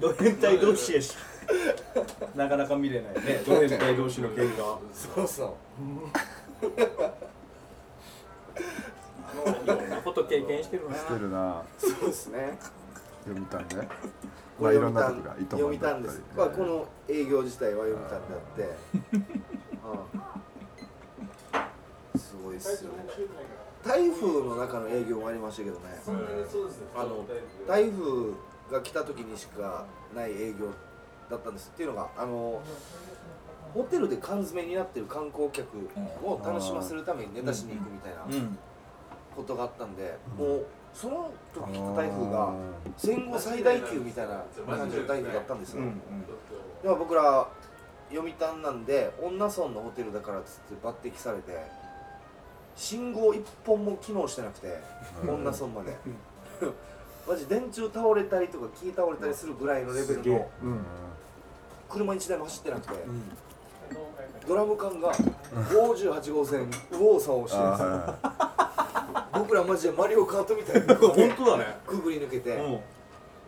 [0.00, 1.14] ド変態同士やし。
[2.34, 3.42] なかなか見れないね。
[3.46, 6.66] ド変態同士の喧嘩そうそう。
[9.46, 10.96] いろんなこと経験してるな。
[10.96, 11.62] してるな。
[11.78, 12.58] そうですね。
[13.24, 13.88] 読みたんね
[14.58, 18.76] これ読みたなん時が糸読みたんです、まあ、この営業自体は読みたんであって、
[19.84, 21.68] あ
[22.14, 23.04] あすごいっすよね。
[23.84, 25.82] 台風の中の営業もありましたけどね。
[26.96, 27.24] あの
[27.68, 28.32] 台風
[28.72, 30.72] が来た時にしかない営業
[31.30, 32.60] だったんですっていうのがあの
[33.74, 35.88] ホテルで缶詰になってる観光客
[36.24, 38.24] を楽しませるためにネタしに行くみたいな。
[38.24, 38.30] うん。
[38.30, 38.65] こと
[39.56, 42.52] があったんで、もうその時来た台風が
[42.96, 45.82] 戦後最大級みたいな感じの台風だったんですよ、
[46.82, 47.48] でも僕ら
[48.10, 51.52] 読谷なんで恩納村のホテルだからっつって抜擢されて
[52.76, 54.80] 信号一本も機能してなくて
[55.28, 55.96] 恩納村まで。
[57.26, 60.46] マジ電柱倒れたりとか木倒れたりするぐらいのレベルの
[61.88, 62.94] 車1台も走ってなくて、
[64.46, 67.88] ドラム缶が58号線右往左往してるんですよ。
[68.22, 68.55] あ
[69.38, 71.78] 僕らマジでマリオカートみたいな 本当だね。
[71.86, 72.72] くぐり抜けて、うん。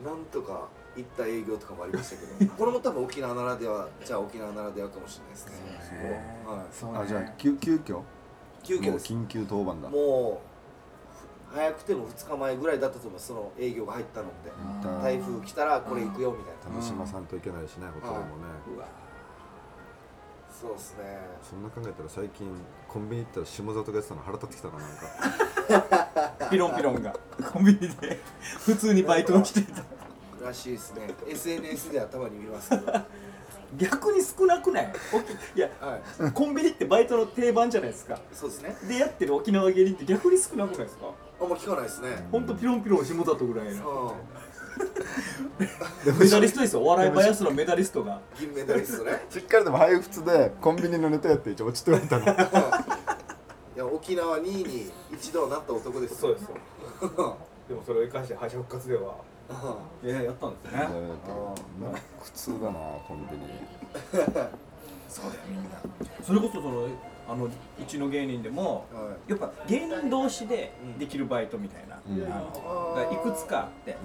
[0.05, 6.44] なんとか行った営業とかもありましたけど これも多分沖縄ならではじゃあ沖縄ならではかもしれないですね。
[6.46, 8.01] はいそうーあじゃあ急急遽？
[8.62, 9.12] 急遽です。
[9.12, 9.88] 緊急当番だ。
[9.88, 10.40] も
[11.53, 14.51] う早くても2日前ぐらいだったと思いますその営業が入ったのって。
[14.85, 16.77] あー台風来たらこれ行くよみたいな。
[16.77, 18.24] 楽しまさんといけないしねホテルもね。
[18.77, 18.87] うわ。
[20.51, 21.18] そうですね。
[21.42, 22.46] そんな考えたら最近
[22.88, 26.48] コンビニ行ったら下里がやってたの腹立ってきたななんか。
[26.51, 27.14] ピロンピロンが。
[27.53, 28.18] コンビニで
[28.64, 29.85] 普通にバイトをしてた。
[30.44, 31.11] らしいですね。
[31.29, 32.90] SNS ではたまに見ますけど。
[32.92, 33.05] は
[33.77, 34.90] 逆に少なくない？
[35.12, 36.33] 沖いやい。
[36.33, 38.18] コンビニってバイトの定番じゃないですか。
[38.33, 38.74] そうですね。
[38.88, 41.11] でやってる沖縄芸人って逆に少なくないですか？
[41.40, 42.27] あんま聞かないですね。
[42.33, 43.90] ほんとピロンピロン下里ぐらいの。
[43.90, 44.07] う。
[44.07, 44.12] ん
[46.19, 46.83] メダリストですよ。
[46.83, 48.21] お笑いバイアスのメダリストが。
[48.38, 49.25] 銀メダリストね。
[49.31, 52.29] しっかりでも配布でコンビニのネタやって一応落ちておいたのい
[53.79, 56.57] や沖縄2位に一度なった男ですそうですよ。
[57.69, 59.14] でもそれを生かして敗者復活では。
[60.03, 60.88] ういややったんですね。
[62.23, 62.73] 苦痛だな
[63.07, 63.43] コンビニ。
[65.09, 66.87] それこそその
[67.29, 67.51] あのう
[67.87, 69.31] ちの芸人でもんはい。
[69.31, 72.33] やっぱ芸人同士でできるバイトみたいな、うん。
[72.33, 73.97] あのがいくつかあって、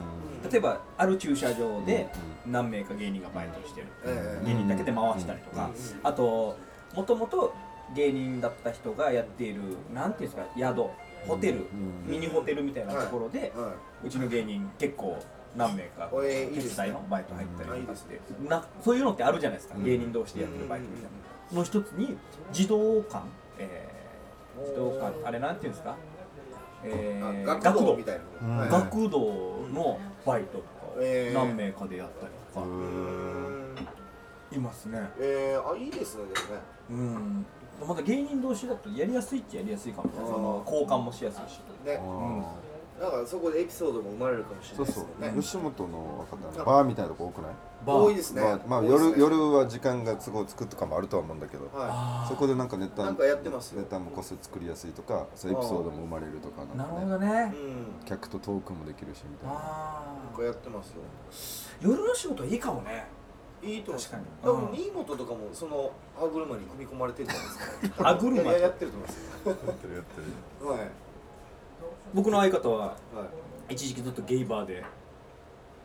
[0.47, 2.07] う例えばある駐車場で
[2.45, 4.45] 何名か芸人がバイトしてる、ええ。
[4.45, 5.73] 芸人だけで回したりとか、うん。
[6.03, 6.57] あと
[6.93, 7.53] もともと
[7.95, 9.61] 芸人だった人がやっている
[9.93, 10.89] なんていうんですか宿
[11.25, 12.11] ホテル、うん。
[12.11, 15.17] ミニホテルみたいなところで、はうちの芸人結構
[15.55, 18.19] 何名か手伝いのバイト入ったりとかして。
[18.49, 19.83] なそういうのってあるじゃないですか、うん。
[19.83, 21.03] 芸人同士でやってるバイトみたい
[21.51, 21.57] な。
[21.57, 22.17] の一つに
[22.51, 23.23] 児童館、
[23.59, 24.03] えー
[24.65, 25.13] 児童館。
[25.25, 25.95] あれなんていうんですか、
[26.83, 27.95] えいー、学童学童。
[27.97, 28.67] みたいな。
[28.67, 29.19] 学童
[29.73, 30.69] のバイトとか
[31.33, 32.67] 何名かでやったりとか。
[34.51, 35.09] いますね。
[35.19, 36.61] えー、あいいですねでもね。
[36.91, 37.45] うん。
[37.87, 40.13] まだ芸人同士だとやりやすいっちゃやりやすいかもね。
[40.17, 41.61] その交換もしやすいし。
[41.83, 41.99] ね。
[41.99, 42.53] あ
[43.03, 45.31] だからそこでエピソードも生まれるかもしれないですよね。
[45.33, 47.51] そう吉本の方のバーみたいなとこ多くない？
[47.85, 48.41] バー多いですね。
[48.41, 49.13] まあ、まあ多いですね。
[49.17, 53.81] 夜夜は時間が都合つくとかもあるとは思うんだけどはそこでなんかネタなんかやってますよ。
[53.81, 56.89] ネタもこそ作りやすいとかそういうエピソードも生まれるとかなね。
[56.89, 57.27] ほどね。
[57.27, 58.05] いうん。
[58.05, 59.53] 客とトークもできるしみたいな。
[59.59, 61.01] あなんかやってますよ。
[61.81, 63.05] ー夜の仕事いいかもね。
[63.61, 64.25] いいと思う確かに。
[64.43, 64.75] 多分うん。
[64.77, 68.41] 新本とかもその歯車に組み込まれてるじゃないですか歯車？
[68.41, 70.21] いややってると思いますやってるやって
[70.61, 70.67] る。
[70.67, 70.91] よ はい
[72.13, 72.95] 僕の相方はは
[73.69, 73.73] い。
[73.73, 74.83] 一時期ずっとゲイバーで。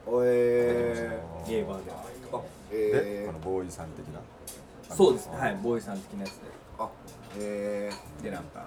[0.06, 1.90] おえゲイバーで。
[1.90, 4.20] ー、あでえこのボーイさん的な。
[4.94, 5.36] そうですね。
[5.36, 6.40] はいボーイさん的なやつで。
[6.78, 6.90] ー、あ
[7.38, 7.90] え
[8.22, 8.64] でなんか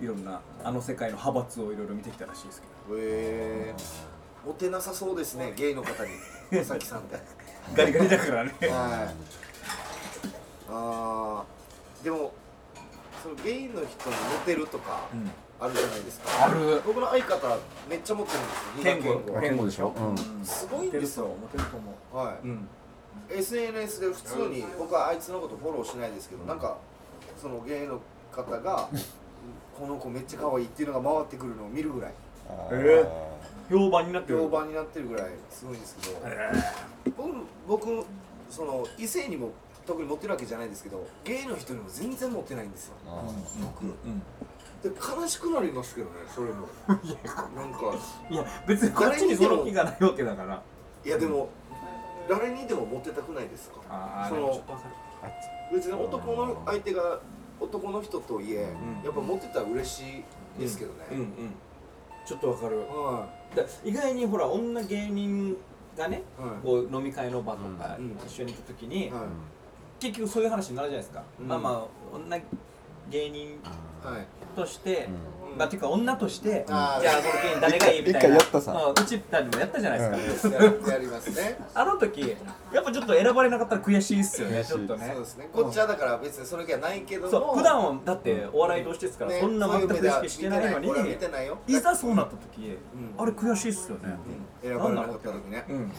[0.00, 2.98] いろんなあの世界の派閥をいろいろ見てきたらしいですけど。
[2.98, 6.10] ー、えー、モテなさそうですねゲイの方に。
[6.50, 7.18] 佐々木さんって
[7.76, 8.52] ガリガリだからね。
[8.60, 8.70] はい。
[10.70, 12.04] あー。
[12.04, 12.32] でも
[13.22, 13.88] そのゲイの人にモ
[14.46, 16.80] テるとかうんあるじゃないですか、ある。
[16.86, 17.58] 僕の相方
[17.90, 19.40] めっちゃ持ってるんですよ。
[19.40, 19.66] 健吾。
[19.66, 19.92] でしょ？
[19.96, 20.44] うん。
[20.44, 21.26] すごいんですよ。
[21.26, 22.16] モテると思う。
[22.16, 22.68] はい、うん。
[23.30, 26.78] SNS で普通に僕はあいつのことフォローしないですけどなんか
[27.40, 28.88] そのゲイの方が
[29.78, 32.12] この子めっちゃ可愛いっていうのが回ってくるのを見るぐらい。
[32.48, 33.76] あえー？
[33.76, 34.38] 評判になってる。
[34.38, 36.20] 評判になってるぐらいすごいんですけど
[37.16, 37.34] 僕
[37.66, 38.06] 僕
[38.48, 39.50] その異性にも
[39.86, 42.94] 特に持ってるわけじゃないですけどゲイの人にも全然持ってないんですよ。
[43.08, 43.24] あ
[43.60, 43.84] 僕。
[43.84, 44.22] うん
[44.82, 46.68] で悲しくなりますけどねそれも。
[46.86, 47.80] なんか
[48.30, 50.62] いや別にこっちにその気がないわけだから。
[51.04, 51.48] いやでも
[52.28, 53.80] 誰にでも持ってたくないですか？
[53.88, 54.62] ああその
[55.72, 57.20] 別に男の相手が
[57.60, 59.04] 男の人といえ、うん。
[59.04, 60.02] やっぱ持ってたら嬉し
[60.58, 61.54] いですけどね、うんうん。
[62.24, 62.78] ちょっとわかる。
[62.80, 65.56] はだ意外にほら女芸人
[65.96, 66.50] がねいはい。
[66.62, 68.16] こう飲み会の場とかうん。
[68.24, 69.22] 一緒に行った時にはい。
[69.98, 71.48] 結局そういう話になるじゃないですか、うん。
[71.48, 72.40] まあまあ女
[73.10, 73.60] 芸人
[74.02, 75.08] はいとして
[75.56, 78.18] まあていうか女としてじゃあこの芸人誰がいいみたいな。
[78.18, 78.72] 一回やったさ。
[78.72, 81.58] うんうちらでもやったじゃないですか、ややりますね。
[81.74, 82.36] あの時
[82.72, 85.10] やっぱちょっと選ばれなかったら悔しいっすよねちょっとね。
[85.12, 85.48] そうですね。
[85.52, 87.30] こっちはだから別にそれ気はないけども。
[87.30, 91.16] そう普段はだってお笑い同士ですから、ねそんな全く意識してないのに
[91.66, 92.78] いざそうなった時、ん。
[93.16, 94.16] あれ悔しいっすよね、
[94.62, 95.64] 選ばれなかった時ね。
[95.68, 95.92] うん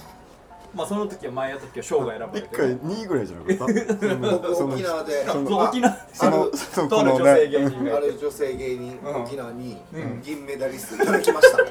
[0.74, 4.16] まあその時は前やった時は賞が選ばれて一回2位ぐらいじゃなかった？
[4.32, 5.26] 僕 その沖縄で。
[5.28, 5.98] そう沖縄。
[6.14, 7.96] そのあるそのとあるこの女性ね芸人が。
[7.98, 9.22] ある女性芸人、うん。
[9.24, 10.22] 沖縄にうん。
[10.22, 11.64] 銀メダリストいただきました、は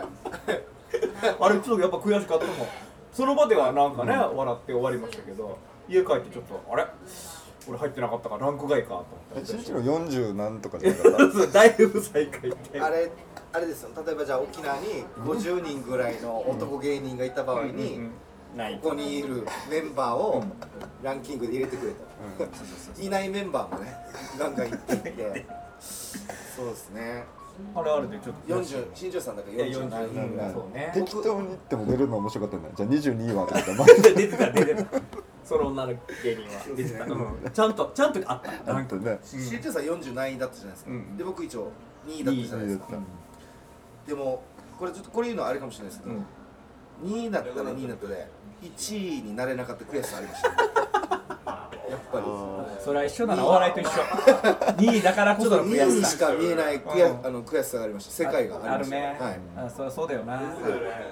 [0.00, 0.04] い。
[1.40, 2.56] あれちょっとやっぱ悔しかったもん。
[3.12, 5.56] その場ではなんかね、笑って終わりましたけど
[5.88, 6.86] 家帰ってちょっとあれ？
[7.66, 11.18] 俺入ってなかったからランク外かと思ってえ新一郎40何とかじゃなかった？
[11.32, 13.10] そうだいぶ最下位ってあれ
[13.52, 13.90] あれですよ。
[14.04, 18.00] 例えばじゃあ沖縄に50人ぐらいの男芸人がいた場合に、
[18.56, 20.42] ないここにいるメンバーを
[21.02, 23.94] ランキングで入れてくれと、いないメンバーもね
[24.38, 25.46] ガンガンいっていって。
[26.56, 27.24] そうですね。
[27.74, 28.54] あれあれでちょっと。
[28.54, 30.90] 40新庄さんだからいや40 40何人そうね。
[30.94, 35.00] 適当に言っても出るの面白かったんだじゃあ22位はとか言ったら出てた出てた。
[35.44, 35.98] その女の芸
[36.36, 36.76] 人は。
[36.76, 37.50] 出てた、うん。
[37.52, 38.72] ちゃんとちゃんとあった。
[38.72, 39.18] まあとね。
[39.22, 41.16] 新庄さん40何位だったじゃないですか、うん。
[41.16, 41.70] で僕一応
[42.06, 42.86] 2位だったじゃないですか。
[44.06, 44.42] でも
[44.78, 46.26] これちょっとこれ言うのはあれかもしれないですけど、うん。
[47.04, 48.28] 2位だったら2位だったで
[48.64, 50.48] 1位になれなかった悔しさありました。
[51.90, 52.24] やっぱり。
[52.82, 53.90] それは一緒だなお笑いと一緒。
[53.90, 55.02] 2位。
[55.02, 57.26] だからこちょっとその2位悔しさにしか見えない悔,、うん。
[57.26, 58.10] あの悔しさがありました。
[58.12, 58.74] 世界がありました。
[58.74, 59.66] あるね、はい。
[59.66, 60.34] あそそうだよな、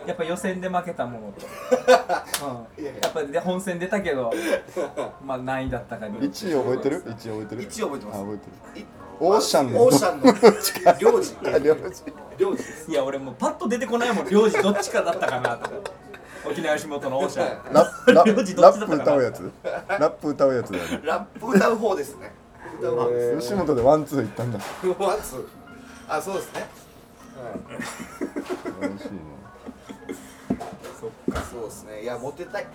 [0.06, 1.46] やっぱ予選で負けたものと、
[2.76, 4.32] うん、いやっぱで本戦出たけど
[5.24, 7.62] まあ何位だったかに1位覚えてる？1位覚えてる？
[7.62, 8.16] 一位覚えてます。
[8.16, 8.82] あ覚えてる。
[8.82, 8.86] い
[9.20, 9.82] オーシャンの。
[9.84, 10.98] オーシャンの。
[10.98, 11.36] 領事。
[11.44, 12.02] あ領事。
[12.88, 14.28] いや俺もうパッと出てこないもん。
[14.28, 15.76] 領事どっちかだったかなとか
[16.44, 19.02] 沖縄吉本のオーシャンラッララップ っちだったかな？
[19.02, 21.00] 歌うやつラップ歌うやつだよね。
[21.04, 22.32] ラップ歌う方ですね。
[22.80, 24.58] 歌う方です吉本でワンツー行ったんだ。
[24.98, 25.46] ワンツー。
[26.08, 26.66] あそうですね。
[28.80, 29.18] 美味しいね。
[31.00, 31.40] そっか。
[31.42, 32.02] そうですね。
[32.02, 32.66] いやモテたい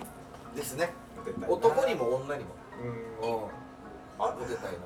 [0.56, 0.92] ですね。
[1.16, 1.48] モテたいな。
[1.48, 2.50] 男にも女にも。
[3.22, 3.30] うん。
[3.30, 3.40] うん
[4.20, 4.78] あモテたいな。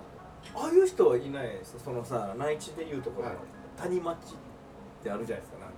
[0.55, 1.77] ああいう人はいないです。
[1.83, 3.81] そのさ内地でいうところのはい。
[3.81, 4.19] 谷町っ
[5.03, 5.75] てあるじゃないですかなんか。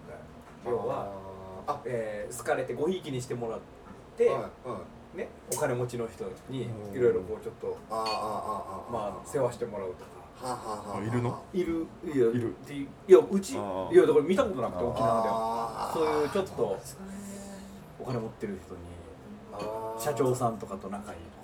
[0.67, 1.09] 要は、あ
[1.85, 3.61] えー好かれてごひいきにしてもらっ
[4.17, 4.51] て、はいは
[5.15, 5.19] い。
[5.19, 6.97] ね、お金持ちの人にうん。
[6.97, 10.15] いろいろこうちょっとああああああまあ世話してもらうとか。
[10.35, 10.99] はあはあはあ。
[10.99, 11.43] あいるの？
[11.53, 12.51] いるいやいる。
[12.51, 13.61] っていういやうちいや
[14.07, 15.91] だから見たことなくて沖縄では。
[15.95, 16.79] そういうちょっと
[18.01, 18.81] お金持ってる人に
[20.03, 21.19] 社長さんとかと仲いい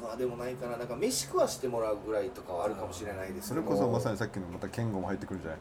[0.00, 0.76] 僕はでもないかな。
[0.76, 5.56] なんか飯食わしてもらうぐらいとかはあるかもしれないですそれこそまさにさっきのまた健吾も入ってくるんじゃな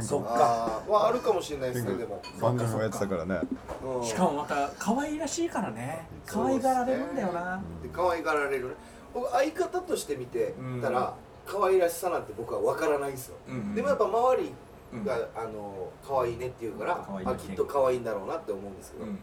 [0.00, 0.02] い？
[0.02, 0.82] そっか。
[0.88, 2.22] はあるかもしれないですねでも。
[2.40, 3.40] 番組もやってたからね。
[3.84, 4.04] うん。
[4.04, 6.06] しかもまた可愛らしいからね。
[6.26, 7.62] 可愛がられるんだよな。
[7.82, 8.74] で可愛がられるね。
[9.12, 13.36] 僕相方として見てたら可愛らしさなんて僕は分からないんですよ。
[13.48, 14.52] うんでもやっぱ周り
[14.92, 15.04] うん。
[15.04, 19.16] が、あの可愛いねって言うからあきっと可愛いんだろうなって思うんですけど、うんうん。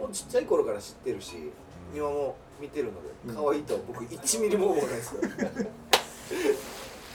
[0.00, 1.50] もうちっちゃい頃から知ってるし、
[1.94, 5.14] 今も見てるので可愛いとは僕1ミリも思わないです。
[5.14, 5.20] よ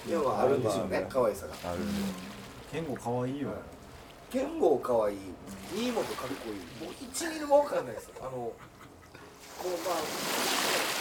[0.08, 1.06] でもあるんでしょうね。
[1.10, 1.54] 可愛さが。
[1.72, 1.80] ある
[2.72, 3.50] 健吾可愛いよ
[4.30, 5.18] 剣豪可愛い。
[5.74, 6.86] 新本かっこいい。
[6.86, 8.06] もう1ミリも分かんないです。
[8.06, 8.54] よあのこ
[9.66, 10.97] うまあ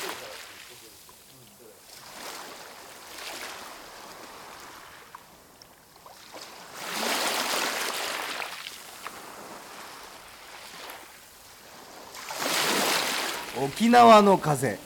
[13.66, 14.85] 沖縄の風。